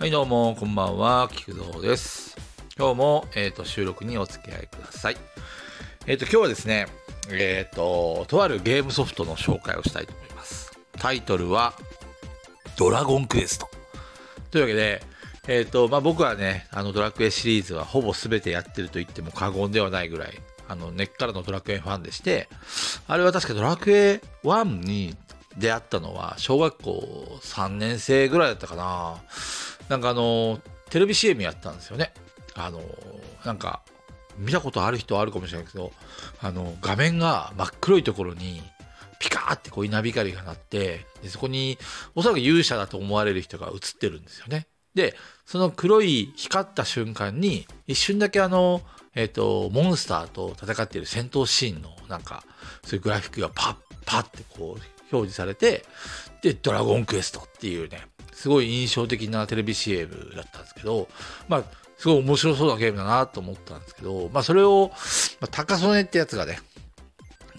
[0.00, 2.34] はい、どうも、こんばんは、菊蔵です。
[2.78, 5.16] 今日も、えっ、と、収録にお付き合いください。
[6.06, 6.86] えっ、と、今日はですね、
[7.28, 10.72] えっ、と、とあるゲームソフトの紹介をしたいと思います。
[10.92, 11.74] タイトルは、
[12.78, 13.68] ドラゴンクエスト。
[14.50, 15.02] というわけで、
[15.46, 22.48] えっ、と、まあ、僕はね、あの、ドラクエシリーズはほぼ全てやってると言っても過言ではないぐらい、あの、根っからのドラクエファンでして、
[23.06, 25.14] あれは確かドラクエ1に
[25.58, 29.20] 出会ったのは、小学校3年生ぐらいだったかな。
[29.90, 32.12] なんかあの、テレビ CM やったんですよね。
[32.54, 32.80] あの、
[33.44, 33.82] なんか、
[34.38, 35.92] 見たことある人はあるかもしれないけど、
[36.40, 38.62] あの、画面が真っ黒いところに、
[39.18, 41.76] ピカーってこう稲光が鳴って、でそこに、
[42.14, 44.68] おそらく勇者だと思われる人が映ってるんですよね。
[44.94, 48.82] で、その黒い光った瞬間に、一瞬だけあの、
[49.16, 52.44] えっ、と、モンスターと戦っている戦闘シーンの、なんか、
[52.84, 55.84] そういうグラフィックがパッパッってこう、表示されて、
[56.42, 58.06] で、ドラゴンクエストっていうね、
[58.40, 61.08] すごい印象的なテレビ CM だったんですけど、
[61.46, 61.64] まあ、
[61.98, 64.90] すごい面白そうなゲームだなと思ったんですけど、まあ、それを、
[65.42, 66.58] まあ、高曽根ってやつがね、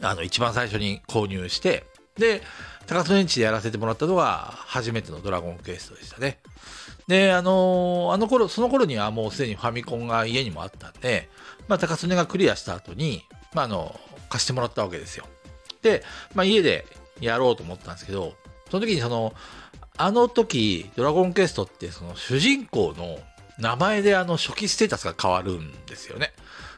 [0.00, 1.84] あの、一番最初に購入して、
[2.16, 2.40] で、
[2.86, 6.38] 高曽根んちでやらせてもらったのが初めてのドラゴンクエストでしたね。
[7.06, 11.28] で、あのあの頃、その頃にはもうすでにファミコンが家にもあったんで、
[11.68, 13.22] まあ、高曽根がクリアした後に、
[13.52, 14.00] まあ、あの、
[14.30, 15.26] 貸してもらったわけですよ。
[15.82, 16.02] で、
[16.34, 16.86] まあ、家で
[17.20, 18.32] やろうと思ったんですけど、
[18.70, 19.34] その時にその、
[20.02, 23.18] あの時、ドラゴンクエストってその主人公の
[23.58, 26.32] 名前であの初期ステータスが変わるんですよね。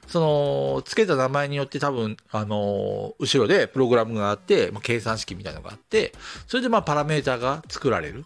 [0.09, 6.13] その、付けた名前によって多分、あの、後ろでプログラムがあって、まあ、計算式みたいなのがあって、
[6.49, 8.25] それでまあパラメータが作られる。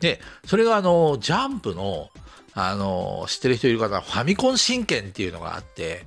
[0.00, 2.10] で、それがあの、ジャンプの、
[2.60, 6.06] あの、知ってる人いるかな、ファミコン神剣っていうのがあって、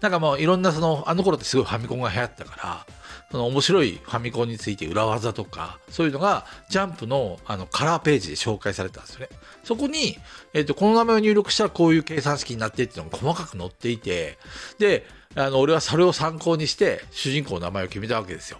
[0.00, 2.86] なんかもういろんなその、あの頃ってすごいファミコンが流行ったから、
[3.30, 9.28] その面白いファミコンについて裏技とか、そういうのがジャンプのあのカラーページで紹介されたんですよね。
[9.62, 10.18] そこに、
[10.54, 14.38] えっ、と、この名前を入力したらこういう計算式になってっていうのが細かく載っていて、
[14.80, 18.58] で、あの、俺はそれを参考にして主人公の名前を決めたわけですよ。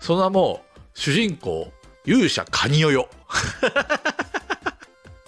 [0.00, 1.72] その名も、主人公、
[2.04, 3.08] 勇者カニヨヨ。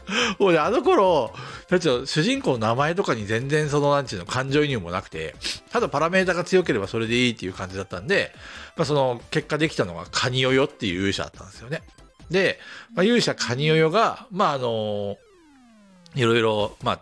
[0.38, 1.32] もうね、あの頃、
[1.68, 5.34] だって主人公の名前とかに全然その、なんちゅうの、感情移入もなくて、
[5.70, 8.32] ただパラメータが強ければそれでいいっていう感じだったんで、
[8.76, 11.82] まあ、その、結果できたのがカニヨヨっていう勇者だったんですよね。
[12.30, 12.58] で、
[12.94, 15.18] まあ、勇者カニヨヨが、まあ、あの
[16.14, 17.00] いろいろ、まあ、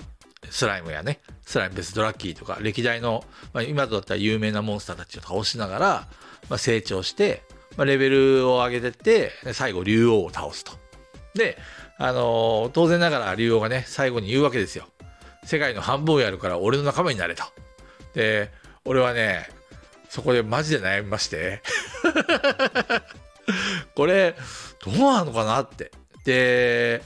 [0.51, 6.09] スライムやね、スライムベスドラッキーとか、歴代の、まあ、今だったら有名なモンスターたちを倒しながら、
[6.49, 7.43] まあ、成長して、
[7.77, 10.73] まあ、レベルを上げてって、最後、竜王を倒すと。
[11.35, 11.59] で、
[11.99, 14.87] あのー当然ながら竜王がね、最後に言うわけですよ。
[15.45, 17.45] 世界の半分をやるから俺の仲間になれと。
[18.15, 18.51] で、
[18.85, 19.49] 俺はね、
[20.09, 21.63] そこでマジで悩みまして。
[23.95, 24.35] これ、
[24.85, 25.93] どうなのかなって。
[26.25, 27.03] で、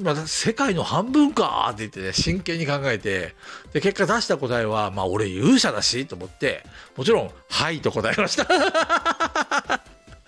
[0.00, 3.34] まあ、世界の半分かって言ってね、真剣に考えて、
[3.72, 6.64] で、結果出した答えは、まあ、俺勇者だし、と思って、
[6.96, 8.46] もちろん、はいと答えました。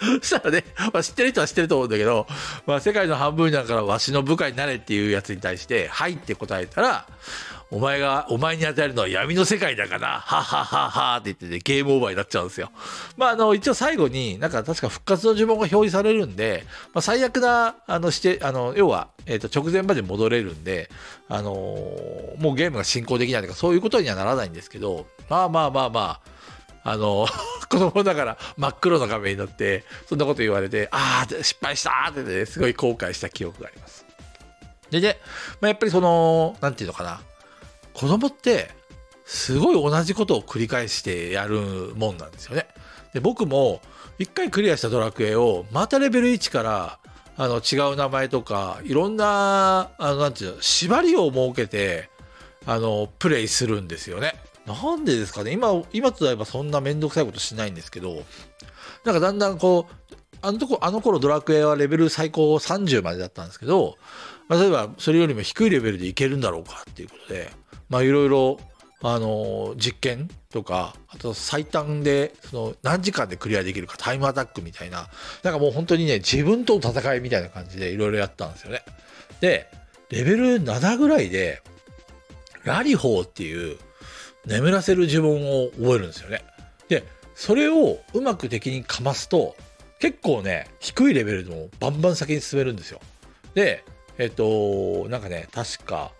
[0.22, 2.26] そしたらね、まあ、知ってる人は知ってると思うんだけど、
[2.66, 7.06] まあ、世界の半分だからわしの部下になれっていうやつに対して、はいって答えたら、
[7.70, 12.70] お前が、お前に与えるのは闇の世界だから、はっはっはっはって言ってね、ゲームオーバーになっちゃうんですよ。
[13.16, 20.90] まあ、あの、一応最後に、なんか確か復活の呪文が表示されるんで、まあ、最悪な、あの、して、あの、要は、えっ、と、直前まで戻れるんで、
[21.28, 26.20] あのーもうゲームが進行できないとか、そういうことにはならないんですけど、まあまあまあまあ、
[26.84, 27.26] あの、
[27.68, 34.04] 子供だから真っ黒の画面になって、そんなこと言われて、ああ、失敗したってね、すごい後悔した記憶があります。
[34.90, 35.18] でね、
[35.60, 37.20] まあ、やっぱりその、なんていうのかな、
[37.94, 38.70] 子供って、
[39.24, 41.58] すごい同じことを繰り返してやる
[41.96, 42.68] もんなんですよね。
[43.14, 43.80] で、僕も、
[44.18, 46.98] 一回クリアしたドラクエを、またレベル1から、
[47.36, 52.10] あの、違う名前とか、いろんな、あの、なんていうの、縛りを設けて、
[52.66, 54.34] あの、プレイするんですよね。
[54.66, 55.52] なんでですかね？
[55.52, 58.22] 今、今となればそんなめんどくさいことしないんですけど、
[59.04, 63.96] なんかだんだんこう、あのとこ、あの頃ドラクエはレベル最高30までだったんですけど、
[64.48, 67.50] まあ、例えばそれよりも低いレベルでいけるんだろうかっていうことで、
[67.88, 68.58] まあいろいろ、
[69.02, 75.08] あの、実験とか、あと最短で、その何時間でクリアできるかタイムアタックみたいな、
[75.42, 78.82] なんかもう本当にね、自分との戦いみたいな感じでいろいろやったんですよね。
[79.40, 79.70] で、
[80.08, 81.62] レベル7ぐらいで、
[82.64, 83.78] ラリホーっていう
[84.46, 86.42] 眠らせる呪文を覚えるんですよね。
[86.88, 87.04] で、
[87.34, 89.56] それをうまく敵にかますと、
[89.98, 93.00] 結構ね、低いレベルでもバンバン先に進めるんですよ。
[93.54, 93.84] で、
[94.18, 96.12] えっと、なんかね、確か、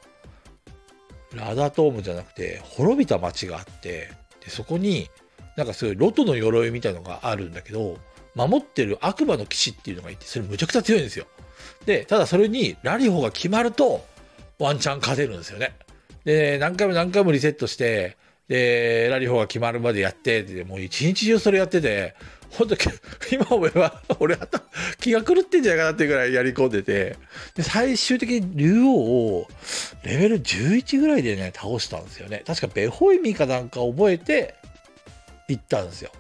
[1.35, 4.13] ラダトームじゃなくて、滅びた町があって、
[4.45, 5.11] でそこに、
[5.57, 7.99] なんかすごいロトの鎧みたいのがあるんだけど、
[8.35, 11.27] 守ってる悪魔の騎士っていうのがいて、それむちゃくちゃ強いんですよ。
[11.87, 14.05] で、ただそれにラリホが決まると、
[14.59, 15.75] ワンチャン勝てるんですよね。
[16.25, 18.17] で、何回も何回もリセットして、
[18.49, 22.15] で、ラリホが決まるまでやって、で、もう一日中それやってて、
[22.51, 22.77] 本当
[23.33, 24.47] 今思えば、俺は
[25.01, 27.17] 気が狂ってんじゃないかなっていうぐらいやり込んでて、
[27.55, 29.49] で、最終的に竜王を
[30.05, 32.43] レベル11ぐらいでね、倒したんですよね。
[32.47, 34.55] 確かベホイミかなんか覚えて、
[35.49, 36.11] 行ったんですよ。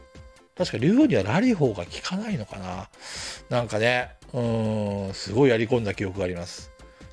[0.56, 2.88] 確か竜王にはラリホーが効かないのかな。
[3.48, 6.70] なんかね、うん、すごいやり込んだ記憶があります。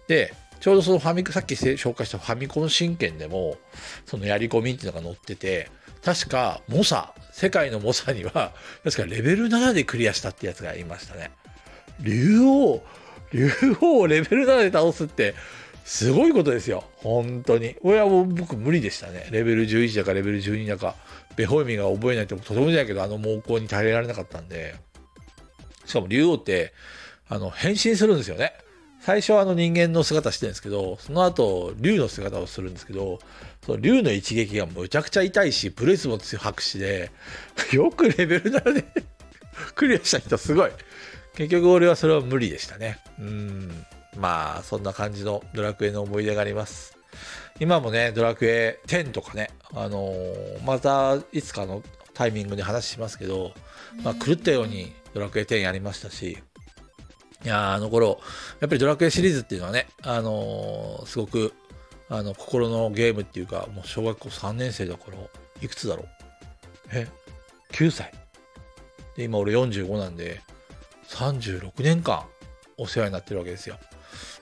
[0.07, 3.57] で、ちょうどそのファミコンさっき紹介したファミコン神剣でも、
[4.05, 5.71] そのやり込みっていうのが載ってて、
[6.05, 8.53] 確か、モサ、世界のモサには、
[8.85, 11.31] 確かレベル7でクリアしたってやつがいましたね。
[11.99, 12.83] 竜王、
[13.33, 13.49] 竜
[13.81, 15.33] 王をレベル7で倒すって、
[15.83, 16.83] すごいことですよ。
[16.97, 17.73] 本当に。
[17.81, 19.29] これはもう僕無理でしたね。
[19.31, 20.95] レベル11だかレベル12だか、
[21.35, 24.75] ベホイミが覚えないってとてもじゃないけど、あの猛攻に耐えられなかったんで。
[25.85, 26.71] しかも竜王って、
[27.27, 28.53] あの、変身するんですよね。
[29.01, 33.19] 最初はあの人間の姿してるんですけど、その後、竜の姿をするんですけど、
[33.65, 37.11] その竜の一撃がむちゃくちゃ痛いし、プレスも強くしで、
[37.73, 38.85] よくレベル7で
[39.73, 40.71] クリアした人すごい。
[41.35, 42.99] 結局俺はそれは無理でしたね。
[43.19, 43.85] うん。
[44.17, 46.95] まあ、そんな感じのドラクエの思い出があります。
[47.59, 51.81] 今もね、ドラクエ10とかね、あのー、またいつかの
[52.13, 53.53] タイミングで話しますけど、
[54.03, 56.37] まあ、狂ったようにドラクエ10やりましたし、
[57.43, 58.19] いやあの頃、
[58.59, 61.53] やっぱりドラクエシリーズっていうのはね、あのー、すごく、
[62.09, 65.17] あの、心のゲームっていうか、もう小学校3年生だから、
[65.61, 66.07] いくつだろう？
[66.91, 67.07] え
[67.71, 68.13] ?9 歳。
[69.15, 70.41] で、今俺45なんで、
[71.07, 72.25] 36年間
[72.77, 73.77] お世話になってるわけですよ。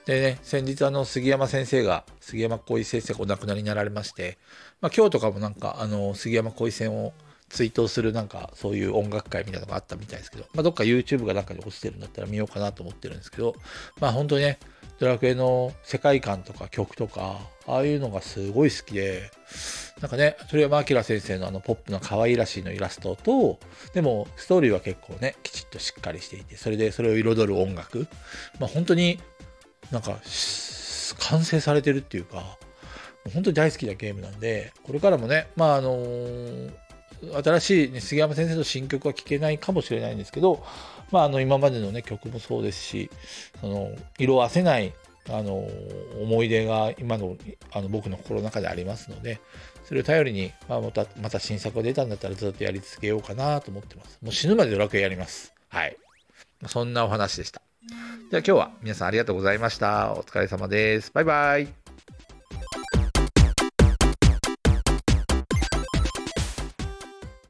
[0.04, 4.38] でね、先日あの、杉山先生が、杉山浩一先生がお亡くなりになられまして、
[4.80, 7.12] まあ今日とかもなんか、あの、杉山浩一戦を、
[7.50, 13.56] 追悼するなんかそういう音楽会みたいなのがあったみたいですけど、まあ、どっか YouTube がなんかに落ちてるんだったら見ようかなと思ってるんですけど、
[14.00, 14.58] まあ本当にね、
[14.98, 19.30] ドラクエの世界観とか曲とか、ああいうのがすごい好きで、
[20.00, 23.58] なんかね、鳥山明先生のあのポップな可愛らしいのイラストと、
[23.94, 28.06] でもストーリーは結構ね、きちっとしっかりしていて、それでそれを彩る音楽、
[28.60, 29.18] まあ本当に
[29.90, 30.18] なんか
[31.18, 32.58] 完成されてるっていうか、
[33.34, 36.89] 本当に大好きなゲームなんで、これからもね、まああのー
[37.44, 40.64] 新しい、ね、杉山先生の新曲は聴けないかもしれないんですけど、
[41.10, 43.10] まあ、あの今までの、ね、曲もそうですし
[43.60, 44.92] その色あせない
[45.28, 45.68] あの
[46.20, 47.36] 思い出が今の
[47.72, 49.40] あの僕の心の中でありますので
[49.84, 54.18] それを頼りに、まあ、またまた新作が出たんだったらずっとやり続けようかなと思ってます。
[54.22, 55.52] もう死ぬまでドラクエやります。
[55.68, 55.96] はい。
[56.66, 57.60] そんなお話でした。
[58.30, 60.12] では今日は皆さんありがとうございました。
[60.12, 61.10] お疲れ様です。
[61.12, 61.79] バイバイ。